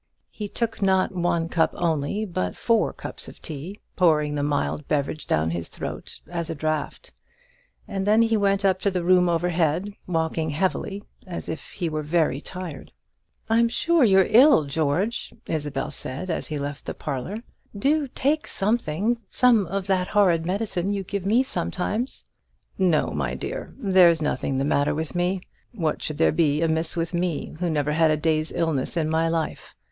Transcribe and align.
He 0.31 0.47
took 0.47 0.81
not 0.81 1.11
one 1.13 1.47
cup 1.47 1.75
only, 1.77 2.25
but 2.25 2.55
four 2.57 2.91
cups 2.91 3.27
of 3.27 3.39
tea, 3.39 3.79
pouring 3.95 4.33
the 4.33 4.41
mild 4.41 4.87
beverage 4.87 5.27
down 5.27 5.51
his 5.51 5.67
throat 5.69 6.21
at 6.27 6.49
a 6.49 6.55
draught; 6.55 7.13
and 7.87 8.07
then 8.07 8.23
he 8.23 8.35
went 8.35 8.65
up 8.65 8.81
to 8.81 8.89
the 8.89 9.03
room 9.03 9.29
overhead, 9.29 9.93
walking 10.07 10.49
heavily, 10.49 11.03
as 11.27 11.47
if 11.47 11.73
he 11.73 11.87
were 11.87 12.01
very 12.01 12.41
tired. 12.41 12.91
"I'm 13.47 13.69
sure 13.69 14.03
you're 14.03 14.25
ill, 14.27 14.63
George," 14.63 15.35
Isabel 15.45 15.91
said, 15.91 16.31
as 16.31 16.47
he 16.47 16.57
left 16.57 16.85
the 16.85 16.95
parlour; 16.95 17.43
"do 17.77 18.07
take 18.07 18.47
something 18.47 19.19
some 19.29 19.67
of 19.67 19.85
that 19.85 20.07
horrid 20.07 20.47
medicine 20.47 20.91
you 20.93 21.03
give 21.03 21.27
me 21.27 21.43
sometimes." 21.43 22.23
"No, 22.75 23.11
my 23.11 23.35
dear, 23.35 23.75
there's 23.77 24.19
nothing 24.19 24.57
the 24.57 24.65
matter 24.65 24.95
with 24.95 25.13
me. 25.13 25.41
What 25.75 26.01
should 26.01 26.17
there 26.17 26.31
be 26.31 26.59
amiss 26.63 26.97
with 26.97 27.13
me, 27.13 27.55
who 27.59 27.69
never 27.69 27.91
had 27.91 28.09
a 28.09 28.17
day's 28.17 28.51
illness 28.51 28.97
in 28.97 29.07
my 29.07 29.29
life? 29.29 29.75